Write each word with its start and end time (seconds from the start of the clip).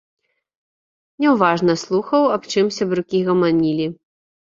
Няўважна 1.27 1.77
слухаў, 1.83 2.21
аб 2.39 2.43
чым 2.51 2.75
сябрукі 2.81 3.25
гаманілі. 3.33 3.93